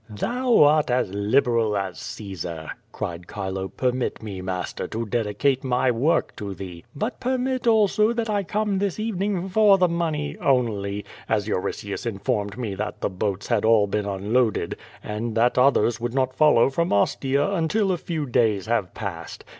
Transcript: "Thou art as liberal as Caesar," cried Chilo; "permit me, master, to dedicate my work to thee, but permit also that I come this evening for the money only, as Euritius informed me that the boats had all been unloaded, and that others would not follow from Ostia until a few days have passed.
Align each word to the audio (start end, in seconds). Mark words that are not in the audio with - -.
"Thou 0.09 0.63
art 0.63 0.89
as 0.89 1.13
liberal 1.13 1.77
as 1.77 1.99
Caesar," 1.99 2.71
cried 2.91 3.25
Chilo; 3.31 3.67
"permit 3.67 4.23
me, 4.23 4.41
master, 4.41 4.87
to 4.87 5.05
dedicate 5.05 5.63
my 5.63 5.91
work 5.91 6.35
to 6.37 6.55
thee, 6.55 6.83
but 6.95 7.19
permit 7.19 7.67
also 7.67 8.11
that 8.11 8.27
I 8.27 8.41
come 8.41 8.79
this 8.79 8.99
evening 8.99 9.47
for 9.47 9.77
the 9.77 9.87
money 9.87 10.37
only, 10.41 11.05
as 11.29 11.47
Euritius 11.47 12.07
informed 12.07 12.57
me 12.57 12.73
that 12.73 13.01
the 13.01 13.11
boats 13.11 13.45
had 13.49 13.63
all 13.63 13.85
been 13.85 14.07
unloaded, 14.07 14.75
and 15.03 15.35
that 15.37 15.59
others 15.59 16.01
would 16.01 16.15
not 16.15 16.33
follow 16.35 16.71
from 16.71 16.91
Ostia 16.91 17.51
until 17.51 17.91
a 17.91 17.97
few 17.99 18.25
days 18.25 18.65
have 18.65 18.95
passed. 18.95 19.45